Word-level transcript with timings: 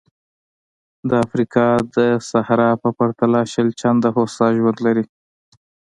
د 1.09 1.11
افریقا 1.25 1.67
د 1.95 1.97
صحرا 2.29 2.71
په 2.83 2.89
پرتله 2.97 3.39
شل 3.51 3.67
چنده 3.79 4.09
هوسا 4.15 4.47
ژوند 4.57 4.77
لري. 4.85 5.05